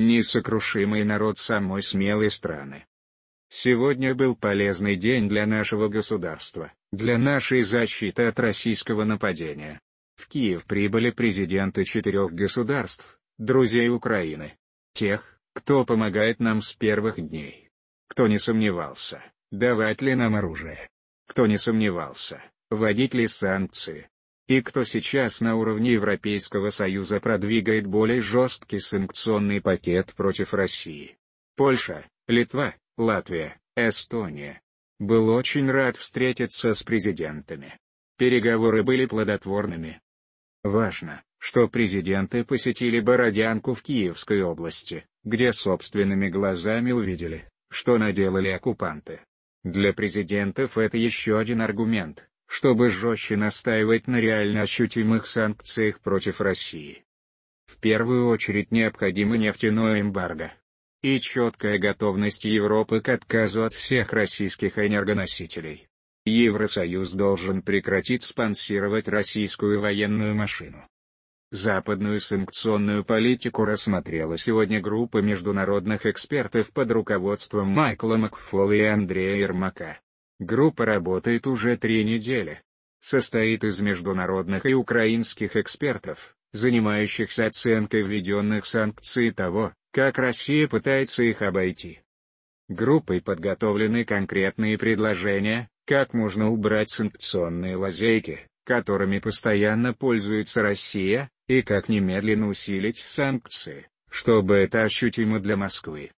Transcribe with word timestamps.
несокрушимый 0.00 1.04
народ 1.04 1.38
самой 1.38 1.82
смелой 1.82 2.30
страны. 2.30 2.86
Сегодня 3.50 4.14
был 4.14 4.34
полезный 4.34 4.96
день 4.96 5.28
для 5.28 5.46
нашего 5.46 5.88
государства, 5.88 6.72
для 6.90 7.18
нашей 7.18 7.62
защиты 7.62 8.24
от 8.24 8.40
российского 8.40 9.04
нападения. 9.04 9.80
В 10.16 10.26
Киев 10.28 10.64
прибыли 10.64 11.10
президенты 11.10 11.84
четырех 11.84 12.32
государств, 12.32 13.18
друзей 13.38 13.88
Украины. 13.90 14.56
Тех, 14.94 15.38
кто 15.52 15.84
помогает 15.84 16.40
нам 16.40 16.62
с 16.62 16.72
первых 16.72 17.16
дней. 17.16 17.68
Кто 18.08 18.26
не 18.26 18.38
сомневался, 18.38 19.22
давать 19.50 20.00
ли 20.00 20.14
нам 20.14 20.34
оружие. 20.34 20.88
Кто 21.26 21.46
не 21.46 21.58
сомневался, 21.58 22.42
вводить 22.70 23.14
ли 23.14 23.26
санкции. 23.26 24.08
И 24.50 24.62
кто 24.62 24.82
сейчас 24.82 25.40
на 25.40 25.54
уровне 25.54 25.92
Европейского 25.92 26.70
Союза 26.70 27.20
продвигает 27.20 27.86
более 27.86 28.20
жесткий 28.20 28.80
санкционный 28.80 29.60
пакет 29.60 30.12
против 30.16 30.54
России. 30.54 31.16
Польша, 31.54 32.04
Литва, 32.26 32.74
Латвия, 32.98 33.60
Эстония. 33.76 34.60
Был 34.98 35.28
очень 35.28 35.70
рад 35.70 35.96
встретиться 35.96 36.74
с 36.74 36.82
президентами. 36.82 37.78
Переговоры 38.18 38.82
были 38.82 39.06
плодотворными. 39.06 40.00
Важно, 40.64 41.22
что 41.38 41.68
президенты 41.68 42.44
посетили 42.44 42.98
Бородянку 42.98 43.74
в 43.74 43.84
Киевской 43.84 44.42
области, 44.42 45.06
где 45.22 45.52
собственными 45.52 46.28
глазами 46.28 46.90
увидели, 46.90 47.48
что 47.70 47.98
наделали 47.98 48.48
оккупанты. 48.48 49.20
Для 49.62 49.92
президентов 49.92 50.76
это 50.76 50.96
еще 50.96 51.38
один 51.38 51.60
аргумент, 51.60 52.28
чтобы 52.50 52.90
жестче 52.90 53.36
настаивать 53.36 54.08
на 54.08 54.20
реально 54.20 54.62
ощутимых 54.62 55.28
санкциях 55.28 56.00
против 56.00 56.40
России. 56.40 57.04
В 57.66 57.78
первую 57.78 58.26
очередь 58.26 58.72
необходимо 58.72 59.36
нефтяное 59.36 60.00
эмбарго, 60.00 60.52
и 61.00 61.20
четкая 61.20 61.78
готовность 61.78 62.44
Европы 62.44 63.00
к 63.00 63.08
отказу 63.08 63.62
от 63.62 63.72
всех 63.72 64.12
российских 64.12 64.78
энергоносителей. 64.78 65.86
Евросоюз 66.26 67.12
должен 67.14 67.62
прекратить 67.62 68.24
спонсировать 68.24 69.06
российскую 69.06 69.80
военную 69.80 70.34
машину. 70.34 70.84
Западную 71.52 72.20
санкционную 72.20 73.04
политику 73.04 73.64
рассмотрела 73.64 74.36
сегодня 74.36 74.80
группа 74.80 75.18
международных 75.18 76.04
экспертов 76.04 76.72
под 76.72 76.90
руководством 76.90 77.68
Майкла 77.68 78.16
Макфола 78.16 78.72
и 78.72 78.82
Андрея 78.82 79.36
Ермака. 79.36 80.00
Группа 80.40 80.86
работает 80.86 81.46
уже 81.46 81.76
три 81.76 82.02
недели. 82.02 82.62
Состоит 83.00 83.62
из 83.62 83.80
международных 83.80 84.64
и 84.64 84.72
украинских 84.72 85.54
экспертов, 85.54 86.34
занимающихся 86.52 87.46
оценкой 87.46 88.02
введенных 88.02 88.64
санкций 88.64 89.30
того, 89.32 89.74
как 89.92 90.18
Россия 90.18 90.66
пытается 90.66 91.22
их 91.24 91.42
обойти. 91.42 92.00
Группой 92.68 93.20
подготовлены 93.20 94.06
конкретные 94.06 94.78
предложения, 94.78 95.68
как 95.86 96.14
можно 96.14 96.50
убрать 96.50 96.88
санкционные 96.88 97.76
лазейки, 97.76 98.46
которыми 98.64 99.18
постоянно 99.18 99.92
пользуется 99.92 100.62
Россия, 100.62 101.28
и 101.48 101.60
как 101.60 101.90
немедленно 101.90 102.48
усилить 102.48 102.98
санкции, 102.98 103.88
чтобы 104.08 104.54
это 104.54 104.84
ощутимо 104.84 105.38
для 105.38 105.56
Москвы. 105.56 106.12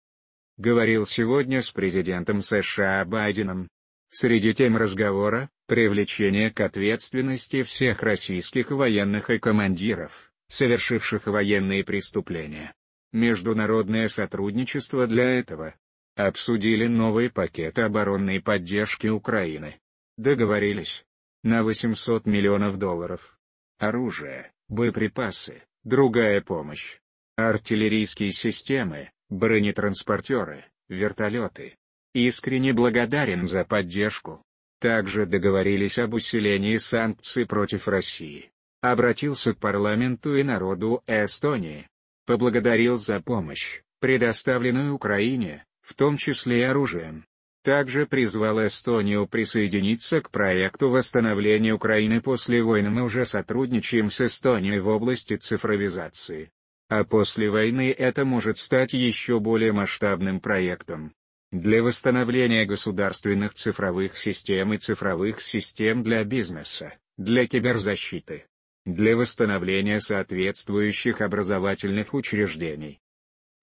Говорил 0.59 1.07
сегодня 1.07 1.63
с 1.63 1.71
президентом 1.71 2.43
США 2.43 3.03
Байденом. 3.07 3.69
Среди 4.13 4.53
тем 4.55 4.77
разговора– 4.77 5.51
привлечение 5.69 6.51
к 6.51 6.61
ответственности 6.61 7.63
всех 7.63 8.03
российских 8.03 8.73
военных 8.73 9.31
и 9.31 9.39
командиров, 9.39 10.33
совершивших 10.49 11.27
военные 11.27 11.85
преступления. 11.85 12.75
Международное 13.13 14.09
сотрудничество 14.09 15.07
для 15.07 15.39
этого. 15.39 15.77
Обсудили 16.17 16.89
новый 16.89 17.31
пакет 17.31 17.79
оборонной 17.79 18.41
поддержки 18.41 19.07
Украины. 19.07 19.81
Договорились. 20.17 21.07
На 21.45 21.63
800 21.63 22.27
миллионов 22.27 22.79
долларов. 22.79 23.39
Оружие, 23.79 24.53
боеприпасы, 24.69 25.63
другая 25.85 26.41
помощь. 26.41 26.99
Артиллерийские 27.37 28.33
системы, 28.33 29.13
бронетранспортеры, 29.31 30.65
вертолеты. 30.89 31.79
Искренне 32.13 32.73
благодарен 32.73 33.47
за 33.47 33.65
поддержку. 33.65 34.43
Также 34.81 35.27
договорились 35.27 35.99
об 35.99 36.15
усилении 36.15 36.77
санкций 36.79 37.47
против 37.47 37.87
России. 37.87 38.51
Обратился 38.81 39.55
к 39.55 39.59
парламенту 39.59 40.35
и 40.35 40.43
народу 40.43 41.03
Эстонии, 41.07 41.87
поблагодарил 42.27 42.97
за 42.97 43.21
помощь, 43.21 43.83
предоставленную 44.01 44.95
Украине, 44.95 45.67
в 45.83 45.95
том 45.95 46.17
числе 46.17 46.61
и 46.61 46.63
оружием. 46.63 47.27
Также 47.63 48.07
призвал 48.07 48.67
Эстонию 48.67 49.27
присоединиться 49.29 50.23
к 50.23 50.31
проекту 50.31 50.89
восстановления 50.89 51.75
Украины 51.75 52.23
после 52.23 52.63
войны. 52.63 52.89
Мы 52.89 53.03
уже 53.03 53.27
сотрудничаем 53.27 54.11
с 54.11 54.23
Эстонией 54.23 54.81
в 54.81 54.89
области 54.89 55.37
цифровизации. 55.37 56.51
А 56.89 57.05
после 57.05 57.51
войны 57.51 57.95
это 57.97 58.25
может 58.25 58.57
стать 58.57 58.95
еще 58.95 59.39
более 59.41 59.73
масштабным 59.73 60.41
проектом. 60.41 61.13
Для 61.53 61.83
восстановления 61.83 62.65
государственных 62.65 63.55
цифровых 63.55 64.17
систем 64.17 64.73
и 64.73 64.79
цифровых 64.79 65.41
систем 65.41 66.05
для 66.05 66.23
бизнеса, 66.23 66.95
для 67.19 67.49
киберзащиты, 67.49 68.47
для 68.87 69.17
восстановления 69.17 69.99
соответствующих 69.99 71.21
образовательных 71.21 72.15
учреждений. 72.15 73.01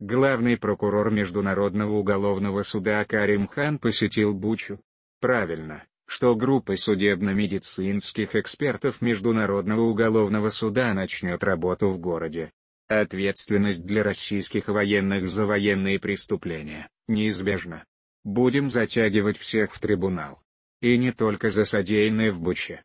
Главный 0.02 0.58
прокурор 0.58 1.12
Международного 1.12 1.94
уголовного 1.94 2.64
суда 2.64 3.06
Карим 3.06 3.48
Хан 3.48 3.80
посетил 3.80 4.34
Бучу. 4.34 4.82
Правильно, 5.22 5.86
что 6.08 6.36
группа 6.36 6.76
судебно-медицинских 6.76 8.36
экспертов 8.36 9.02
Международного 9.02 9.84
уголовного 9.84 10.50
суда 10.50 10.94
начнет 10.94 11.42
работу 11.42 11.88
в 11.88 12.00
городе. 12.00 12.52
Ответственность 12.90 13.86
для 13.86 14.04
российских 14.04 14.68
военных 14.68 15.30
за 15.30 15.46
военные 15.46 16.02
преступления 16.02 16.90
неизбежна. 17.08 17.86
Будем 18.24 18.70
затягивать 18.70 19.38
всех 19.38 19.74
в 19.74 19.80
трибунал. 19.80 20.42
И 20.82 20.98
не 20.98 21.12
только 21.12 21.50
за 21.50 21.66
содеянное 21.66 22.32
в 22.32 22.42
Буче. 22.42 22.84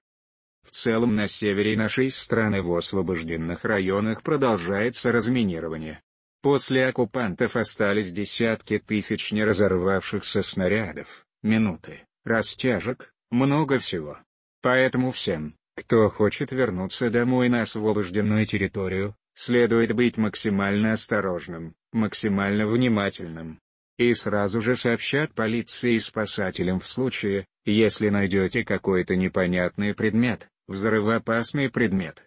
В 0.62 0.70
целом 0.70 1.14
на 1.14 1.28
севере 1.28 1.76
нашей 1.76 2.10
страны 2.10 2.62
в 2.62 2.74
освобожденных 2.74 3.64
районах 3.64 4.22
продолжается 4.22 5.12
разминирование. 5.12 6.00
После 6.40 6.86
оккупантов 6.86 7.56
остались 7.56 8.12
десятки 8.12 8.78
тысяч 8.78 9.32
неразорвавшихся 9.32 10.42
снарядов, 10.42 11.24
минуты, 11.42 12.04
растяжек, 12.24 13.12
много 13.30 13.78
всего. 13.78 14.18
Поэтому 14.60 15.10
всем, 15.10 15.56
кто 15.76 16.08
хочет 16.08 16.52
вернуться 16.52 17.10
домой 17.10 17.48
на 17.48 17.62
освобожденную 17.62 18.46
территорию, 18.46 19.16
следует 19.34 19.92
быть 19.92 20.16
максимально 20.16 20.92
осторожным, 20.92 21.74
максимально 21.92 22.66
внимательным. 22.66 23.60
И 24.02 24.14
сразу 24.14 24.60
же 24.60 24.74
сообщат 24.74 25.32
полиции 25.32 25.94
и 25.94 26.00
спасателям 26.00 26.80
в 26.80 26.88
случае, 26.88 27.46
если 27.64 28.08
найдете 28.08 28.64
какой-то 28.64 29.14
непонятный 29.14 29.94
предмет, 29.94 30.48
Взрывоопасный 30.68 31.70
предмет. 31.70 32.22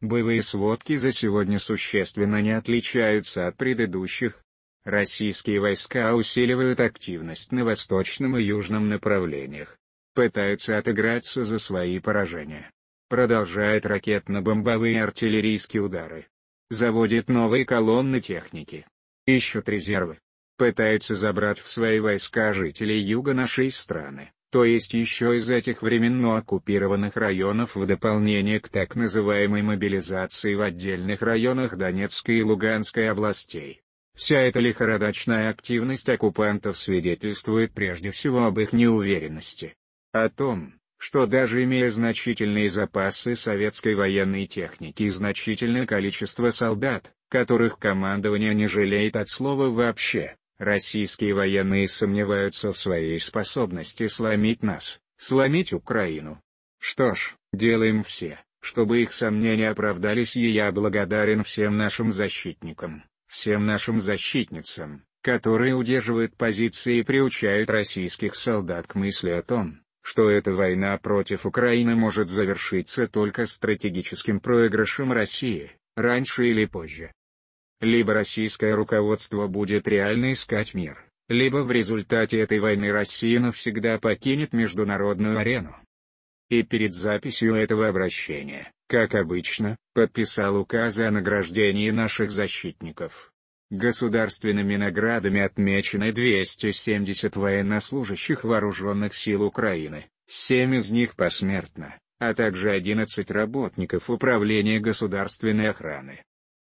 Боевые 0.00 0.42
сводки 0.42 0.96
за 0.96 1.12
сегодня 1.12 1.58
существенно 1.58 2.42
не 2.42 2.52
отличаются 2.52 3.46
от 3.46 3.56
предыдущих. 3.56 4.42
Российские 4.84 5.60
войска 5.60 6.14
усиливают 6.14 6.80
активность 6.80 7.52
на 7.52 7.64
восточном 7.64 8.36
и 8.36 8.42
южном 8.42 8.88
направлениях. 8.88 9.78
Пытаются 10.14 10.76
отыграться 10.76 11.44
за 11.44 11.58
свои 11.58 12.00
поражения. 12.00 12.70
Продолжает 13.08 13.86
ракетно-бомбовые 13.86 14.94
и 14.94 14.98
артиллерийские 14.98 15.82
удары. 15.82 16.26
Заводит 16.70 17.28
новые 17.28 17.64
колонны 17.64 18.20
техники. 18.20 18.86
Ищут 19.26 19.68
резервы. 19.68 20.18
Пытаются 20.58 21.14
забрать 21.14 21.58
в 21.58 21.68
свои 21.68 21.98
войска 21.98 22.52
жителей 22.52 22.98
юга 22.98 23.32
нашей 23.32 23.70
страны 23.70 24.32
то 24.50 24.64
есть 24.64 24.94
еще 24.94 25.36
из 25.36 25.50
этих 25.50 25.82
временно 25.82 26.38
оккупированных 26.38 27.16
районов 27.16 27.76
в 27.76 27.86
дополнение 27.86 28.60
к 28.60 28.68
так 28.68 28.96
называемой 28.96 29.62
мобилизации 29.62 30.54
в 30.54 30.62
отдельных 30.62 31.20
районах 31.20 31.76
Донецкой 31.76 32.38
и 32.38 32.42
Луганской 32.42 33.10
областей. 33.10 33.82
Вся 34.16 34.38
эта 34.40 34.58
лихорадочная 34.58 35.50
активность 35.50 36.08
оккупантов 36.08 36.78
свидетельствует 36.78 37.72
прежде 37.72 38.10
всего 38.10 38.46
об 38.46 38.58
их 38.58 38.72
неуверенности. 38.72 39.76
О 40.12 40.28
том, 40.30 40.74
что 40.96 41.26
даже 41.26 41.62
имея 41.62 41.90
значительные 41.90 42.70
запасы 42.70 43.36
советской 43.36 43.94
военной 43.94 44.46
техники 44.46 45.04
и 45.04 45.10
значительное 45.10 45.86
количество 45.86 46.50
солдат, 46.50 47.12
которых 47.28 47.78
командование 47.78 48.54
не 48.54 48.66
жалеет 48.66 49.14
от 49.14 49.28
слова 49.28 49.68
вообще, 49.68 50.37
Российские 50.58 51.34
военные 51.34 51.88
сомневаются 51.88 52.72
в 52.72 52.78
своей 52.78 53.20
способности 53.20 54.08
сломить 54.08 54.62
нас, 54.64 55.00
сломить 55.16 55.72
Украину. 55.72 56.42
Что 56.80 57.14
ж, 57.14 57.34
делаем 57.52 58.02
все, 58.02 58.40
чтобы 58.60 59.02
их 59.02 59.12
сомнения 59.12 59.70
оправдались 59.70 60.36
и 60.36 60.48
я 60.48 60.72
благодарен 60.72 61.44
всем 61.44 61.76
нашим 61.76 62.10
защитникам, 62.10 63.04
всем 63.28 63.66
нашим 63.66 64.00
защитницам, 64.00 65.04
которые 65.22 65.74
удерживают 65.74 66.36
позиции 66.36 66.98
и 66.98 67.02
приучают 67.04 67.70
российских 67.70 68.34
солдат 68.34 68.88
к 68.88 68.96
мысли 68.96 69.30
о 69.30 69.42
том, 69.42 69.80
что 70.02 70.28
эта 70.28 70.52
война 70.52 70.98
против 70.98 71.46
Украины 71.46 71.94
может 71.94 72.28
завершиться 72.28 73.06
только 73.06 73.46
стратегическим 73.46 74.40
проигрышем 74.40 75.12
России, 75.12 75.72
раньше 75.94 76.48
или 76.48 76.64
позже. 76.64 77.12
Либо 77.80 78.12
российское 78.12 78.74
руководство 78.74 79.46
будет 79.46 79.86
реально 79.86 80.32
искать 80.32 80.74
мир, 80.74 81.04
либо 81.28 81.58
в 81.58 81.70
результате 81.70 82.40
этой 82.40 82.58
войны 82.58 82.90
Россия 82.90 83.38
навсегда 83.38 83.98
покинет 83.98 84.52
международную 84.52 85.38
арену. 85.38 85.76
И 86.50 86.62
перед 86.62 86.94
записью 86.94 87.54
этого 87.54 87.88
обращения, 87.88 88.72
как 88.88 89.14
обычно, 89.14 89.76
подписал 89.94 90.56
указы 90.56 91.04
о 91.04 91.10
награждении 91.10 91.90
наших 91.90 92.32
защитников. 92.32 93.32
Государственными 93.70 94.76
наградами 94.76 95.42
отмечены 95.42 96.10
270 96.10 97.36
военнослужащих 97.36 98.42
вооруженных 98.42 99.14
сил 99.14 99.42
Украины, 99.42 100.06
7 100.26 100.76
из 100.76 100.90
них 100.90 101.14
посмертно, 101.14 101.98
а 102.18 102.32
также 102.34 102.70
11 102.70 103.30
работников 103.30 104.08
Управления 104.08 104.80
государственной 104.80 105.68
охраны. 105.68 106.22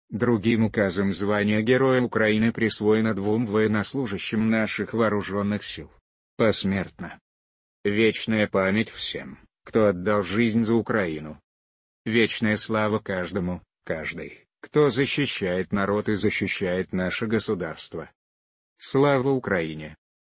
Другим 0.10 0.66
указом 0.66 1.14
звания 1.14 1.62
Героя 1.62 2.02
Украины 2.02 2.52
присвоено 2.52 3.14
двум 3.14 3.46
военнослужащим 3.46 4.50
наших 4.50 4.94
вооруженных 4.94 5.64
сил. 5.64 5.92
Посмертно. 6.36 7.20
Вечная 7.84 8.48
память 8.48 8.90
всем, 8.90 9.40
кто 9.64 9.86
отдал 9.88 10.24
жизнь 10.24 10.64
за 10.64 10.76
Украину. 10.76 11.40
Вечная 12.06 12.58
слава 12.58 13.00
каждому, 13.00 13.62
каждой 13.84 14.50
кто 14.62 14.90
защищает 14.90 15.72
народ 15.72 16.10
и 16.10 16.16
защищает 16.16 16.92
наше 16.92 17.28
государство. 17.28 18.10
Слава 18.78 19.30
Украине! 19.30 19.98